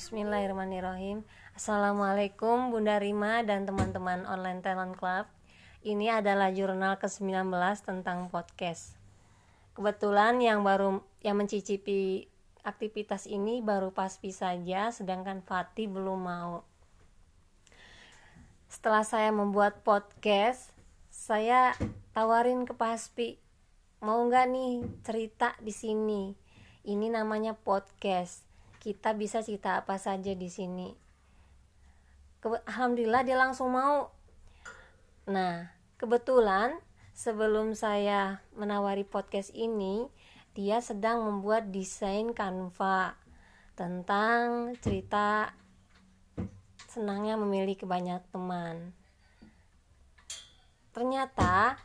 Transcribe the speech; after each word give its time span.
Bismillahirrahmanirrahim. 0.00 1.28
Assalamualaikum 1.52 2.72
Bunda 2.72 2.96
Rima 2.96 3.44
dan 3.44 3.68
teman-teman 3.68 4.24
online 4.24 4.64
talent 4.64 4.96
club. 4.96 5.28
Ini 5.84 6.24
adalah 6.24 6.48
jurnal 6.56 6.96
ke-19 6.96 7.52
tentang 7.84 8.32
podcast. 8.32 8.96
Kebetulan 9.76 10.40
yang 10.40 10.64
baru 10.64 11.04
yang 11.20 11.36
mencicipi 11.36 12.24
aktivitas 12.64 13.28
ini 13.28 13.60
baru 13.60 13.92
Paspi 13.92 14.32
saja 14.32 14.88
Sedangkan 14.88 15.44
Fatih 15.44 15.92
belum 15.92 16.16
mau. 16.16 16.64
Setelah 18.72 19.04
saya 19.04 19.28
membuat 19.36 19.84
podcast 19.84 20.72
Saya 21.12 21.76
tawarin 22.16 22.64
ke 22.64 22.72
Paspi 22.72 23.36
Mau 24.00 24.24
nggak 24.24 24.48
nih 24.48 24.80
cerita 25.04 25.52
di 25.60 25.76
sini? 25.76 26.32
Ini 26.88 27.12
namanya 27.12 27.52
podcast 27.52 28.49
kita 28.80 29.12
bisa 29.12 29.44
cerita 29.44 29.76
apa 29.76 30.00
saja 30.00 30.32
di 30.32 30.48
sini. 30.48 30.88
Alhamdulillah 32.40 33.22
dia 33.28 33.36
langsung 33.36 33.76
mau. 33.76 34.08
Nah, 35.28 35.68
kebetulan 36.00 36.80
sebelum 37.12 37.76
saya 37.76 38.40
menawari 38.56 39.04
podcast 39.04 39.52
ini, 39.52 40.08
dia 40.56 40.80
sedang 40.80 41.28
membuat 41.28 41.68
desain 41.68 42.32
Canva 42.32 43.20
tentang 43.76 44.72
cerita 44.80 45.52
senangnya 46.88 47.36
memiliki 47.36 47.84
banyak 47.84 48.24
teman. 48.32 48.96
Ternyata 50.96 51.76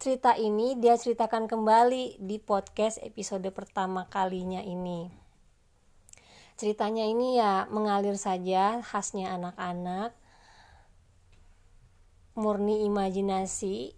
cerita 0.00 0.34
ini 0.34 0.80
dia 0.80 0.96
ceritakan 0.96 1.46
kembali 1.46 2.18
di 2.18 2.40
podcast 2.42 2.98
episode 3.04 3.46
pertama 3.54 4.10
kalinya 4.10 4.58
ini 4.58 5.21
ceritanya 6.56 7.04
ini 7.08 7.40
ya 7.40 7.66
mengalir 7.68 8.14
saja 8.16 8.80
khasnya 8.84 9.34
anak-anak 9.34 10.14
murni 12.32 12.88
imajinasi 12.88 13.92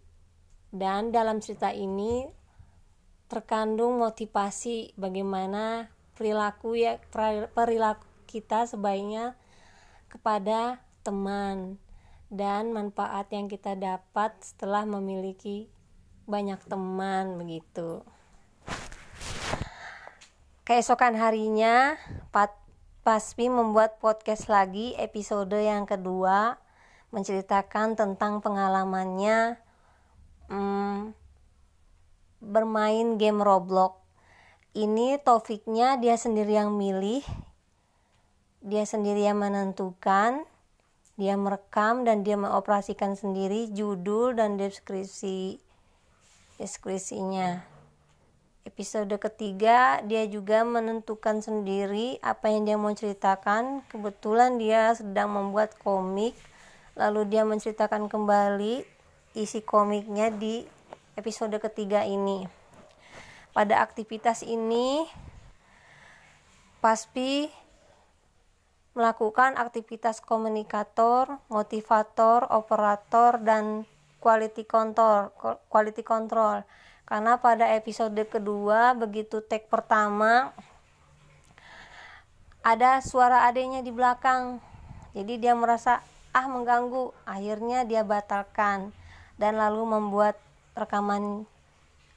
dan 0.75 1.15
dalam 1.15 1.39
cerita 1.39 1.71
ini 1.71 2.27
terkandung 3.31 4.03
motivasi 4.03 4.99
bagaimana 4.99 5.91
perilaku 6.19 6.75
ya 6.79 6.99
perilaku 7.55 8.07
kita 8.27 8.67
sebaiknya 8.67 9.39
kepada 10.11 10.83
teman 11.07 11.79
dan 12.31 12.75
manfaat 12.75 13.31
yang 13.31 13.47
kita 13.47 13.79
dapat 13.79 14.35
setelah 14.43 14.83
memiliki 14.83 15.71
banyak 16.27 16.59
teman 16.67 17.39
begitu 17.39 18.03
keesokan 20.65 21.13
harinya 21.21 22.01
Pat 22.33 22.57
Paspi 23.05 23.53
membuat 23.53 24.01
podcast 24.01 24.49
lagi 24.49 24.97
episode 24.97 25.53
yang 25.61 25.85
kedua 25.85 26.57
menceritakan 27.13 28.01
tentang 28.01 28.41
pengalamannya 28.41 29.61
hmm, 30.49 31.13
bermain 32.41 33.21
game 33.21 33.45
Roblox. 33.45 34.01
Ini 34.73 35.21
topiknya 35.21 36.01
dia 36.01 36.17
sendiri 36.17 36.57
yang 36.57 36.73
milih, 36.81 37.21
dia 38.65 38.89
sendiri 38.89 39.21
yang 39.21 39.45
menentukan, 39.45 40.49
dia 41.21 41.37
merekam 41.37 42.09
dan 42.09 42.25
dia 42.25 42.41
mengoperasikan 42.41 43.21
sendiri 43.21 43.69
judul 43.69 44.33
dan 44.33 44.57
deskripsi 44.57 45.61
deskripsinya 46.57 47.74
episode 48.65 49.13
ketiga 49.21 50.01
dia 50.09 50.25
juga 50.25 50.65
menentukan 50.65 51.45
sendiri 51.45 52.17
apa 52.25 52.49
yang 52.49 52.65
dia 52.65 52.77
mau 52.81 52.93
ceritakan 52.93 53.85
kebetulan 53.93 54.57
dia 54.57 54.97
sedang 54.97 55.33
membuat 55.33 55.77
komik 55.81 56.33
lalu 56.97 57.29
dia 57.29 57.45
menceritakan 57.45 58.09
kembali 58.09 58.85
isi 59.37 59.61
komiknya 59.61 60.33
di 60.33 60.65
episode 61.15 61.55
ketiga 61.61 62.09
ini 62.09 62.49
pada 63.53 63.85
aktivitas 63.85 64.43
ini 64.43 65.07
Paspi 66.85 67.49
melakukan 68.93 69.57
aktivitas 69.57 70.21
komunikator, 70.21 71.41
motivator, 71.49 72.45
operator, 72.53 73.41
dan 73.41 73.89
quality 74.21 74.69
control. 74.69 75.33
Quality 75.73 76.05
control 76.05 76.61
karena 77.05 77.37
pada 77.37 77.69
episode 77.77 78.17
kedua 78.25 78.97
begitu 78.97 79.45
tag 79.45 79.69
pertama 79.69 80.57
ada 82.65 83.05
suara 83.05 83.45
adanya 83.45 83.85
di 83.85 83.93
belakang. 83.93 84.57
Jadi 85.13 85.37
dia 85.37 85.53
merasa 85.53 86.01
ah 86.33 86.49
mengganggu. 86.49 87.13
Akhirnya 87.29 87.85
dia 87.85 88.01
batalkan 88.03 88.91
dan 89.37 89.61
lalu 89.61 89.85
membuat 89.85 90.41
rekaman 90.73 91.45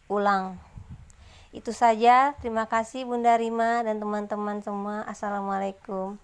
ulang. 0.07 0.55
Itu 1.51 1.75
saja. 1.75 2.31
Terima 2.39 2.63
kasih 2.63 3.03
Bunda 3.03 3.35
Rima 3.35 3.83
dan 3.83 3.99
teman-teman 3.99 4.63
semua. 4.63 5.03
Assalamualaikum. 5.03 6.15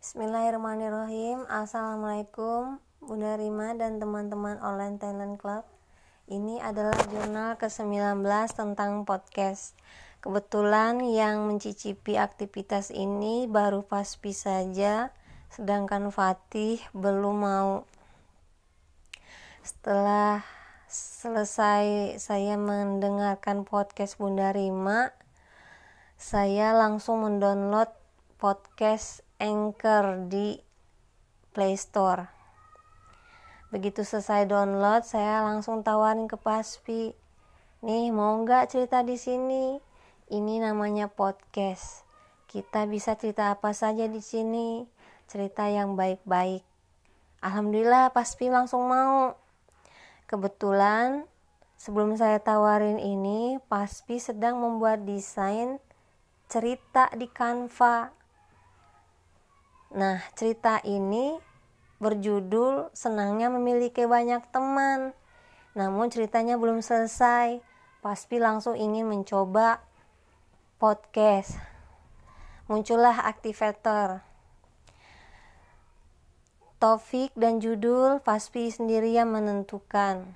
Bismillahirrahmanirrahim. 0.00 1.44
Assalamualaikum 1.52 2.80
Bunda 3.04 3.36
Rima 3.36 3.76
dan 3.76 4.00
teman-teman 4.00 4.56
online 4.64 4.96
talent 4.96 5.36
club 5.36 5.68
ini 6.30 6.62
adalah 6.62 6.94
jurnal 7.10 7.58
ke-19 7.58 8.22
tentang 8.54 9.02
podcast. 9.02 9.74
Kebetulan 10.22 11.02
yang 11.10 11.50
mencicipi 11.50 12.14
aktivitas 12.14 12.94
ini 12.94 13.50
baru 13.50 13.82
Paspi 13.82 14.30
saja, 14.30 15.10
sedangkan 15.50 16.14
Fatih 16.14 16.78
belum 16.94 17.36
mau. 17.42 17.72
Setelah 19.66 20.46
selesai 20.86 22.16
saya 22.22 22.54
mendengarkan 22.54 23.66
podcast 23.66 24.14
Bunda 24.14 24.54
Rima, 24.54 25.10
saya 26.14 26.70
langsung 26.78 27.26
mendownload 27.26 27.90
podcast 28.38 29.26
Anchor 29.42 30.30
di 30.30 30.62
Play 31.50 31.74
Store 31.74 32.39
begitu 33.70 34.02
selesai 34.02 34.50
download 34.50 35.06
saya 35.06 35.46
langsung 35.46 35.86
tawarin 35.86 36.26
ke 36.26 36.34
Paspi. 36.34 37.14
Nih 37.86 38.10
mau 38.10 38.34
nggak 38.42 38.74
cerita 38.74 39.06
di 39.06 39.14
sini? 39.14 39.78
Ini 40.30 40.62
namanya 40.62 41.06
podcast. 41.06 42.02
Kita 42.50 42.84
bisa 42.90 43.14
cerita 43.14 43.54
apa 43.54 43.70
saja 43.70 44.10
di 44.10 44.18
sini. 44.18 44.82
Cerita 45.30 45.70
yang 45.70 45.94
baik-baik. 45.94 46.66
Alhamdulillah 47.40 48.10
Paspi 48.10 48.50
langsung 48.50 48.90
mau. 48.90 49.38
Kebetulan 50.26 51.24
sebelum 51.78 52.18
saya 52.18 52.42
tawarin 52.42 52.98
ini 52.98 53.62
Paspi 53.70 54.18
sedang 54.18 54.58
membuat 54.58 55.06
desain 55.06 55.78
cerita 56.50 57.06
di 57.14 57.30
Canva. 57.30 58.10
Nah 59.94 60.18
cerita 60.34 60.82
ini 60.82 61.49
berjudul 62.00 62.88
Senangnya 62.96 63.52
Memiliki 63.52 64.08
Banyak 64.08 64.48
Teman. 64.50 65.12
Namun 65.76 66.08
ceritanya 66.08 66.56
belum 66.56 66.80
selesai. 66.80 67.60
Paspi 68.00 68.40
langsung 68.40 68.74
ingin 68.74 69.04
mencoba 69.04 69.84
podcast. 70.80 71.60
Muncullah 72.66 73.28
aktivator. 73.28 74.24
Topik 76.80 77.36
dan 77.36 77.60
judul 77.60 78.24
Paspi 78.24 78.72
sendiri 78.72 79.12
yang 79.12 79.36
menentukan. 79.36 80.32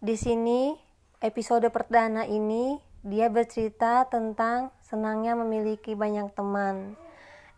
Di 0.00 0.16
sini 0.16 0.72
episode 1.20 1.68
perdana 1.68 2.24
ini 2.24 2.80
dia 3.04 3.28
bercerita 3.28 4.08
tentang 4.08 4.72
senangnya 4.80 5.36
memiliki 5.36 5.92
banyak 5.92 6.32
teman. 6.32 6.96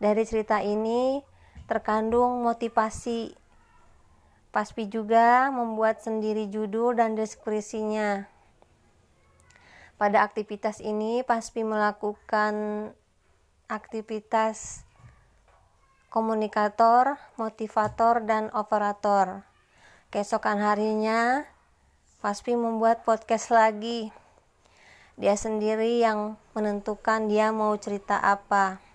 Dari 0.03 0.27
cerita 0.27 0.59
ini 0.59 1.23
terkandung 1.71 2.43
motivasi. 2.43 3.31
Paspi 4.51 4.91
juga 4.91 5.47
membuat 5.55 6.03
sendiri 6.03 6.51
judul 6.51 6.99
dan 6.99 7.15
deskripsinya. 7.15 8.27
Pada 9.95 10.27
aktivitas 10.27 10.83
ini, 10.83 11.23
Paspi 11.23 11.63
melakukan 11.63 12.91
aktivitas 13.71 14.83
komunikator, 16.11 17.15
motivator, 17.39 18.19
dan 18.27 18.51
operator. 18.51 19.47
Keesokan 20.11 20.59
harinya, 20.59 21.47
Paspi 22.19 22.59
membuat 22.59 23.07
podcast 23.07 23.47
lagi. 23.47 24.11
Dia 25.15 25.39
sendiri 25.39 26.03
yang 26.03 26.35
menentukan 26.51 27.31
dia 27.31 27.55
mau 27.55 27.71
cerita 27.79 28.19
apa. 28.19 28.90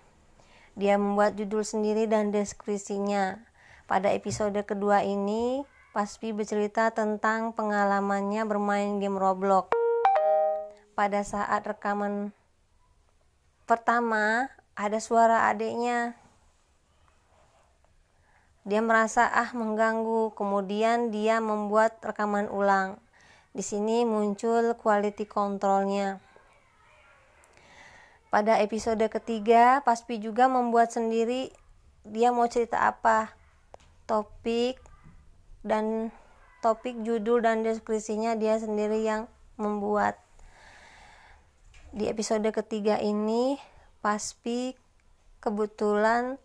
Dia 0.77 1.01
membuat 1.01 1.33
judul 1.33 1.65
sendiri 1.65 2.05
dan 2.05 2.29
deskripsinya. 2.29 3.41
Pada 3.89 4.13
episode 4.13 4.61
kedua 4.61 5.01
ini, 5.01 5.65
Paspi 5.89 6.29
bercerita 6.29 6.93
tentang 6.93 7.57
pengalamannya 7.57 8.45
bermain 8.45 9.01
game 9.01 9.17
Roblox. 9.17 9.73
Pada 10.93 11.25
saat 11.25 11.65
rekaman 11.65 12.29
pertama 13.65 14.53
ada 14.77 15.01
suara 15.01 15.49
adiknya 15.49 16.13
dia 18.67 18.83
merasa 18.83 19.25
ah 19.31 19.49
mengganggu 19.55 20.35
kemudian 20.37 21.09
dia 21.09 21.41
membuat 21.41 22.03
rekaman 22.03 22.51
ulang 22.51 22.99
di 23.55 23.65
sini 23.65 24.05
muncul 24.05 24.77
quality 24.77 25.23
controlnya 25.23 26.21
pada 28.37 28.61
episode 28.61 29.01
ketiga 29.09 29.81
Paspi 29.81 30.21
juga 30.21 30.45
membuat 30.45 30.93
sendiri 30.93 31.49
dia 32.05 32.29
mau 32.29 32.45
cerita 32.45 32.85
apa 32.85 33.33
topik 34.05 34.77
dan 35.65 36.13
topik 36.61 37.01
judul 37.01 37.41
dan 37.41 37.65
deskripsinya 37.65 38.37
dia 38.37 38.61
sendiri 38.61 39.01
yang 39.01 39.25
membuat. 39.57 40.21
Di 41.89 42.13
episode 42.13 42.45
ketiga 42.53 43.01
ini 43.01 43.57
Paspi 44.05 44.77
kebetulan 45.41 46.37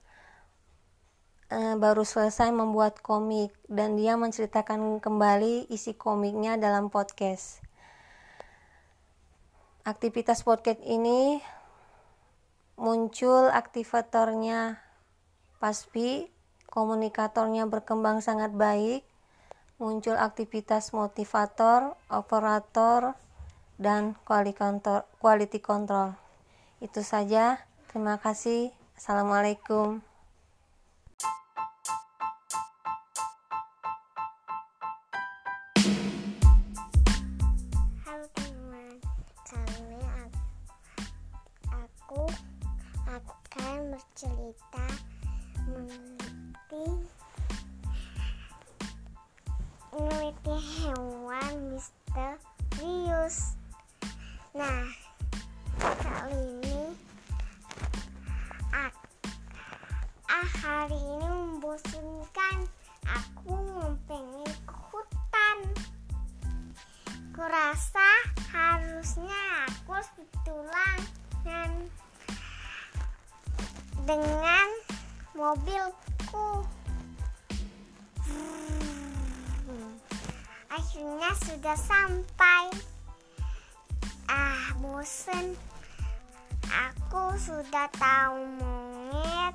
e, 1.53 1.77
baru 1.77 2.09
selesai 2.09 2.57
membuat 2.57 3.05
komik 3.05 3.53
dan 3.69 4.01
dia 4.01 4.17
menceritakan 4.17 4.97
kembali 4.97 5.69
isi 5.69 5.93
komiknya 5.93 6.57
dalam 6.57 6.89
podcast. 6.89 7.61
Aktivitas 9.85 10.41
podcast 10.41 10.81
ini 10.89 11.37
muncul 12.77 13.49
aktivatornya 13.53 14.83
Paspi 15.63 16.33
komunikatornya 16.73 17.69
berkembang 17.69 18.25
sangat 18.25 18.57
baik, 18.57 19.05
muncul 19.77 20.17
aktivitas 20.17 20.97
motivator, 20.97 21.95
operator, 22.09 23.13
dan 23.77 24.17
quality 24.25 25.61
control. 25.61 26.17
Itu 26.81 27.05
saja. 27.05 27.61
Terima 27.93 28.17
kasih. 28.17 28.73
Assalamualaikum. 28.97 30.12
Bercerita 43.93 44.89
meneliti 45.69 46.89
meneliti 49.93 50.57
hewan 50.81 51.77
misterius. 51.77 53.53
Nah, 54.57 54.89
kali 55.77 56.41
ini 56.57 56.97
ah, 58.73 58.89
ah 60.25 60.49
hari 60.65 60.97
ini 60.97 61.29
membosankan. 61.29 62.65
Aku 63.05 63.61
pengen 64.09 64.53
ke 64.65 64.77
hutan. 64.89 65.59
Kurasa 67.37 68.09
harusnya 68.57 69.69
aku 69.69 70.01
harus 70.01 70.09
dan 71.45 71.93
dengan 74.07 74.69
mobilku. 75.37 76.67
Akhirnya 80.73 81.31
sudah 81.47 81.77
sampai. 81.77 82.65
Ah, 84.27 84.73
bosen. 84.81 85.55
Aku 86.73 87.37
sudah 87.37 87.85
tahu 88.01 88.49
monyet, 88.57 89.55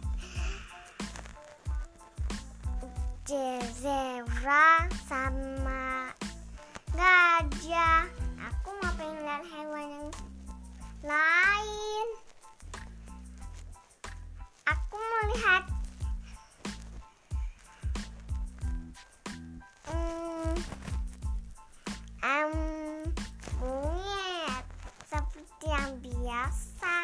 zebra, 3.73 4.85
sama 5.09 6.13
gajah. 6.93 8.05
Aku 8.37 8.69
mau 8.77 8.93
pengen 9.01 9.25
lihat 9.25 9.43
hewan 9.49 9.87
yang 9.89 10.09
lain. 11.01 11.66
Aku 14.97 15.05
mau 15.05 15.25
lihat 15.29 15.63
hmm, 19.93 20.53
um, 22.25 22.53
monyet 23.61 24.65
seperti 25.05 25.69
yang 25.69 25.93
biasa. 26.01 26.97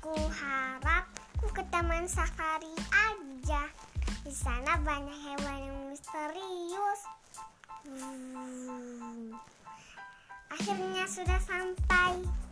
Ku 0.00 0.16
harap 0.16 1.04
ku 1.36 1.52
ke 1.52 1.60
taman 1.68 2.08
safari 2.08 2.72
aja. 2.88 3.68
Di 4.24 4.32
sana 4.32 4.80
banyak 4.80 5.18
hewan 5.28 5.60
yang 5.60 5.78
misterius. 5.92 7.04
Hmm. 7.84 9.36
Akhirnya 10.48 11.04
sudah 11.04 11.36
sampai. 11.44 12.43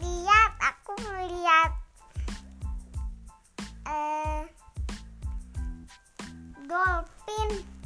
Lihat, 0.00 0.52
aku 0.64 0.92
melihat 1.04 1.70
eh, 3.86 4.42
dolphin. 6.64 7.79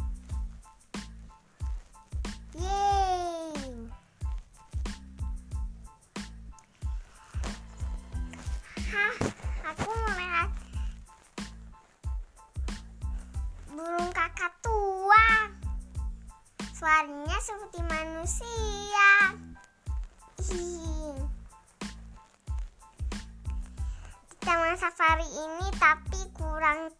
Safari 24.84 25.24
ini 25.24 25.68
tapi 25.80 26.20
kurang 26.36 26.92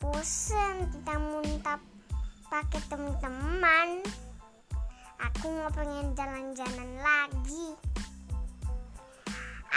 bosen 0.00 0.88
kita 0.96 1.20
muntah 1.20 1.76
pakai 2.48 2.80
teman-teman. 2.88 4.00
Aku 5.20 5.52
mau 5.52 5.68
pengen 5.76 6.16
jalan-jalan 6.16 6.90
lagi. 7.04 7.76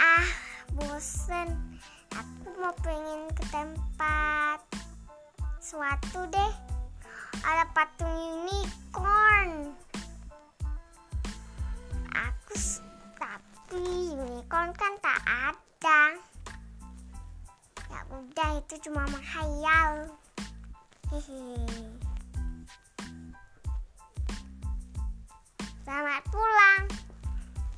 Ah, 0.00 0.32
bosen. 0.80 1.60
Aku 2.16 2.56
mau 2.56 2.72
pengen 2.80 3.36
ke 3.36 3.44
tempat 3.52 4.64
suatu 5.60 6.24
deh. 6.32 6.52
Ada 7.44 7.68
patung 7.76 8.16
unicorn. 8.16 9.76
Aku 12.16 12.56
tapi 13.20 14.16
unicorn 14.16 14.72
kan 14.72 14.96
tak 15.04 15.20
ada. 15.28 15.67
Udah 18.18 18.58
itu 18.58 18.74
cuma 18.90 19.06
menghayal. 19.14 20.10
Hehe. 21.14 21.54
Selamat 25.86 26.22
pulang. 26.26 26.82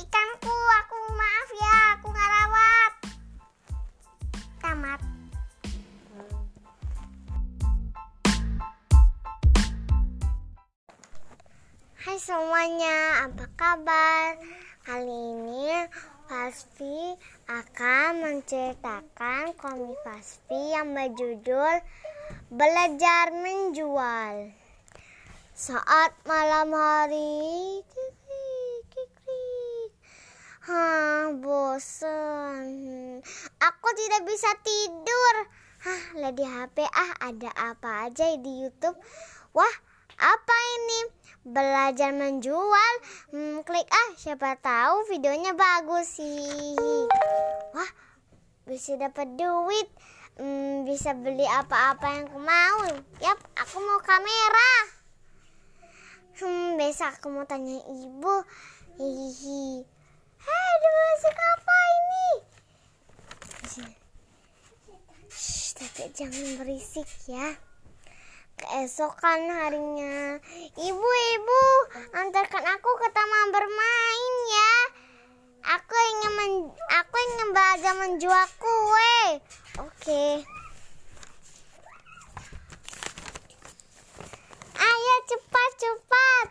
Ikanku, 0.00 0.56
aku 0.80 0.96
maaf 1.12 1.48
ya, 1.52 1.76
aku 1.92 2.06
nggak 2.08 2.30
rawat. 2.32 2.92
Tamat. 4.64 5.00
Hai 12.00 12.16
semuanya, 12.16 13.28
apa 13.28 13.44
kabar? 13.60 14.40
Kali 14.88 15.20
ini 15.36 15.84
Fasfi 16.30 17.18
akan 17.50 18.22
menceritakan 18.22 19.50
komik 19.58 19.98
Fasfi 20.06 20.70
yang 20.70 20.94
berjudul 20.94 21.82
Belajar 22.54 23.34
Menjual. 23.34 24.54
Saat 25.50 26.14
malam 26.22 26.70
hari, 26.70 27.82
kikrik, 27.82 28.82
kikrik. 28.94 29.90
Hah, 30.70 31.34
bosan. 31.34 32.70
Aku 33.58 33.88
tidak 33.98 34.22
bisa 34.22 34.54
tidur. 34.62 35.34
Hah, 35.82 36.02
lihat 36.14 36.38
di 36.38 36.46
HP 36.46 36.86
ah 36.94 37.12
ada 37.26 37.50
apa 37.58 38.06
aja 38.06 38.38
di 38.38 38.70
YouTube. 38.70 38.94
Wah, 39.50 39.74
apa 40.20 40.56
ini? 40.76 41.00
Belajar 41.40 42.12
menjual. 42.12 42.94
Hmm, 43.32 43.64
klik 43.64 43.88
ah, 43.88 44.10
siapa 44.20 44.60
tahu 44.60 45.08
videonya 45.08 45.56
bagus 45.56 46.20
sih. 46.20 47.08
Wah, 47.72 47.90
bisa 48.68 49.00
dapat 49.00 49.40
duit. 49.40 49.88
Hmm, 50.36 50.84
bisa 50.84 51.16
beli 51.16 51.44
apa-apa 51.48 52.06
yang 52.20 52.24
aku 52.28 52.40
mau. 52.44 52.80
Yap, 53.24 53.40
aku 53.56 53.76
mau 53.80 54.00
kamera. 54.04 54.72
Hmm, 56.40 56.76
besok 56.76 57.12
aku 57.16 57.28
mau 57.32 57.48
tanya 57.48 57.80
ibu. 57.88 58.34
Hihihi. 59.00 59.84
Hei, 60.40 60.68
ada 60.76 60.88
musik 60.96 61.36
apa 61.36 61.76
ini? 61.88 62.28
Shh, 65.28 65.76
tapi 65.76 66.08
jangan 66.16 66.60
berisik 66.60 67.08
ya. 67.28 67.69
Keesokan 68.70 69.50
harinya, 69.50 70.38
ibu-ibu, 70.78 71.64
antarkan 72.14 72.62
aku 72.70 72.90
ke 73.02 73.08
taman 73.10 73.50
bermain 73.50 74.34
ya. 74.46 74.74
Aku 75.74 75.90
ingin 75.90 76.32
men 76.38 76.52
aku 76.70 77.16
ingin 77.18 77.48
belajar 77.50 77.94
menjual 77.98 78.46
kue. 78.62 79.18
Oke. 79.82 80.46
Ayo 84.78 85.14
cepat 85.26 85.70
cepat. 85.74 86.48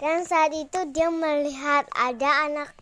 Dan 0.00 0.24
saat 0.24 0.52
itu 0.56 0.80
dia 0.96 1.12
melihat 1.12 1.84
ada 1.92 2.48
anak 2.48 2.72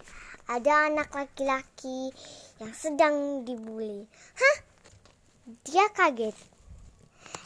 ada 0.47 0.87
anak 0.87 1.11
laki-laki 1.11 2.14
yang 2.62 2.71
sedang 2.78 3.42
dibully. 3.42 4.07
Hah? 4.38 4.57
Dia 5.66 5.90
kaget. 5.90 6.51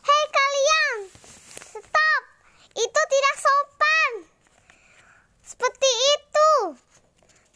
Hei 0.06 0.24
kalian, 0.30 0.98
stop! 1.82 2.22
Itu 2.78 3.00
tidak 3.10 3.36
sopan. 3.42 4.10
Seperti 5.42 5.90
itu. 6.14 6.50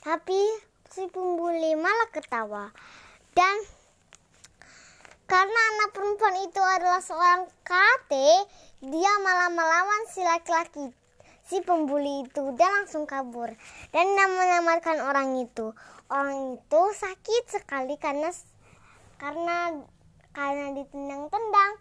Tapi 0.03 0.43
si 0.91 1.07
pembuli 1.15 1.79
malah 1.79 2.11
ketawa. 2.11 2.75
Dan 3.39 3.55
karena 5.31 5.61
anak 5.79 5.95
perempuan 5.95 6.43
itu 6.43 6.59
adalah 6.59 6.99
seorang 6.99 7.47
kate, 7.63 8.51
dia 8.83 9.13
malah 9.23 9.55
melawan 9.55 10.03
si 10.11 10.27
laki-laki 10.27 10.91
si 11.47 11.59
pembuli 11.67 12.27
itu 12.27 12.55
dan 12.55 12.71
langsung 12.83 13.07
kabur 13.11 13.51
dan 13.95 14.07
menyelamatkan 14.15 15.03
orang 15.03 15.39
itu. 15.39 15.71
Orang 16.11 16.59
itu 16.59 16.83
sakit 16.99 17.45
sekali 17.47 17.95
karena 17.99 18.35
karena 19.19 19.79
karena 20.31 20.67
ditendang-tendang 20.75 21.75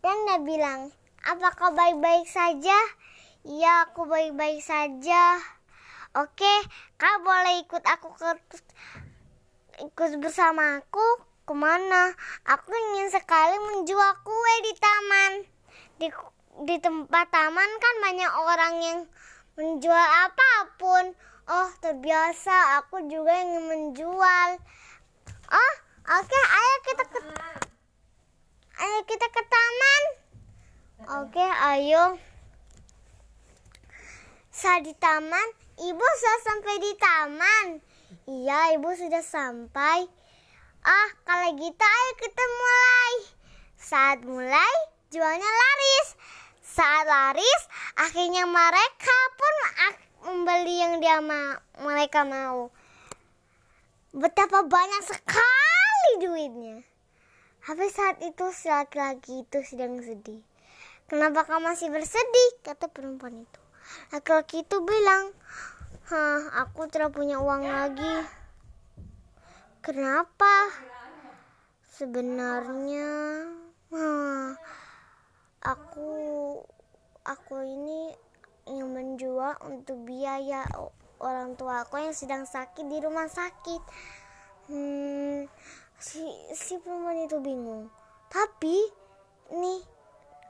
dan 0.00 0.16
dia 0.26 0.38
bilang, 0.40 0.92
"Apakah 1.24 1.72
baik-baik 1.76 2.24
saja?" 2.28 2.76
"Iya, 3.44 3.88
aku 3.88 4.08
baik-baik 4.08 4.60
saja." 4.64 5.40
"Oke, 6.16 6.54
kau 6.96 7.16
boleh 7.22 7.64
ikut 7.64 7.84
aku 7.84 8.08
ke 8.16 8.30
ikut 9.80 10.10
bersama 10.20 10.80
aku 10.80 11.06
ke 11.48 11.54
mana? 11.56 12.12
Aku 12.44 12.68
ingin 12.68 13.08
sekali 13.08 13.56
menjual 13.58 14.12
kue 14.22 14.54
di 14.66 14.72
taman. 14.76 15.32
Di 15.96 16.08
di 16.68 16.76
tempat 16.76 17.32
taman 17.32 17.70
kan 17.80 17.94
banyak 18.04 18.32
orang 18.36 18.74
yang 18.84 18.98
menjual 19.56 20.06
apa 20.28 20.52
pun. 20.76 21.04
Oh, 21.50 21.68
terbiasa 21.82 22.78
aku 22.84 23.02
juga 23.10 23.34
ingin 23.42 23.64
menjual. 23.66 24.48
Oh, 25.50 25.74
oke, 26.06 26.22
okay, 26.22 26.42
ayo 26.46 26.74
kita 26.86 27.04
ke 27.10 27.20
Ayo 28.80 29.04
kita 29.04 29.28
ke 29.28 29.42
taman. 29.44 30.02
Oke, 31.20 31.44
ayo. 31.44 32.16
Saat 34.48 34.88
di 34.88 34.96
taman, 34.96 35.48
ibu 35.84 36.00
sudah 36.00 36.40
sampai 36.48 36.74
di 36.80 36.92
taman. 36.96 37.66
Iya, 38.24 38.80
ibu 38.80 38.88
sudah 38.96 39.20
sampai. 39.20 40.08
Ah, 40.80 41.08
kalau 41.28 41.60
gitu 41.60 41.84
ayo 41.84 42.12
kita 42.24 42.40
mulai. 42.40 43.14
Saat 43.76 44.18
mulai, 44.24 44.74
jualnya 45.12 45.44
laris. 45.44 46.08
Saat 46.64 47.04
laris, 47.04 47.62
akhirnya 48.00 48.48
mereka 48.48 49.18
pun 49.36 49.54
membeli 50.24 50.80
yang 50.80 51.04
dia 51.04 51.20
ma 51.20 51.60
mereka 51.84 52.24
mau. 52.24 52.72
Betapa 54.16 54.64
banyak 54.64 55.02
sekali 55.04 56.10
duitnya. 56.16 56.89
Tapi 57.60 57.86
saat 57.92 58.18
itu 58.24 58.44
si 58.50 58.66
laki-laki 58.66 59.46
itu 59.46 59.58
sedang 59.62 60.00
sedih. 60.00 60.42
Kenapa 61.06 61.46
kamu 61.46 61.70
masih 61.70 61.90
bersedih? 61.90 62.50
Kata 62.62 62.90
perempuan 62.90 63.46
itu. 63.46 63.60
Laki-laki 64.14 64.62
itu 64.62 64.76
bilang, 64.82 65.34
Hah, 66.10 66.66
aku 66.66 66.90
tidak 66.90 67.14
punya 67.14 67.38
uang 67.38 67.62
lagi. 67.62 68.26
Kenapa? 69.78 70.74
Sebenarnya, 71.86 73.08
hah, 73.94 74.58
aku 75.62 76.10
aku 77.22 77.54
ini 77.62 78.10
ingin 78.66 78.90
menjual 78.90 79.54
untuk 79.68 80.02
biaya 80.02 80.64
orang 81.20 81.54
tua 81.54 81.84
aku 81.84 82.00
yang 82.00 82.16
sedang 82.16 82.48
sakit 82.48 82.88
di 82.88 82.98
rumah 82.98 83.28
sakit. 83.28 83.82
Si 86.50 86.74
perempuan 86.82 87.22
itu 87.22 87.38
bingung. 87.38 87.86
Tapi 88.26 88.74
nih 89.54 89.80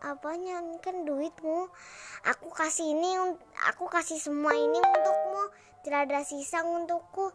apanya 0.01 0.65
kan 0.81 1.05
duitmu? 1.05 1.69
Aku 2.25 2.49
kasih 2.57 2.97
ini 2.97 3.37
aku 3.69 3.85
kasih 3.85 4.17
semua 4.17 4.57
ini 4.57 4.81
untukmu. 4.81 5.53
Tidak 5.85 6.01
ada 6.09 6.25
sisa 6.25 6.65
untukku. 6.65 7.33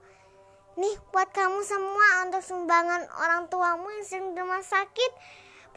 Nih 0.82 0.98
buat 1.14 1.30
kamu 1.30 1.62
semua 1.62 2.26
untuk 2.26 2.42
sumbangan 2.42 3.06
orang 3.22 3.46
tuamu 3.54 3.86
yang 3.94 4.06
sedang 4.06 4.34
di 4.34 4.42
rumah 4.42 4.66
sakit. 4.66 5.12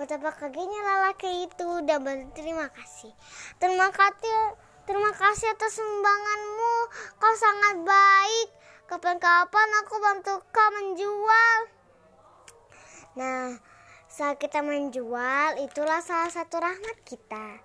Betapa 0.01 0.33
kagetnya 0.33 0.81
lelaki 0.81 1.45
itu 1.45 1.69
dan 1.85 2.01
berterima 2.01 2.73
kasih. 2.73 3.13
Terima 3.61 3.93
kasih 3.93 4.57
terima 4.89 5.13
kasih 5.13 5.53
atas 5.53 5.77
sumbanganmu. 5.77 6.75
Kau 7.21 7.35
sangat 7.37 7.85
baik. 7.85 8.49
Kapan-kapan 8.89 9.69
aku 9.85 9.95
bantu 10.01 10.41
kau 10.49 10.69
menjual 10.73 11.78
nah 13.15 13.57
saat 14.09 14.41
kita 14.41 14.65
menjual 14.65 15.61
itulah 15.63 16.01
salah 16.01 16.33
satu 16.33 16.59
rahmat 16.59 16.97
kita. 17.05 17.61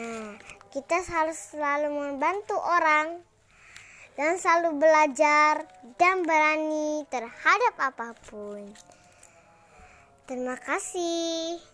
Nah, 0.00 0.40
kita 0.72 1.04
harus 1.04 1.36
selalu 1.52 1.92
membantu 1.92 2.56
orang 2.56 3.20
dan 4.16 4.40
selalu 4.40 4.80
belajar 4.80 5.68
dan 6.00 6.24
berani 6.24 7.04
terhadap 7.12 7.74
apa 7.76 8.16
pun. 8.28 8.72
Terima 10.24 10.56
kasih. 10.56 11.69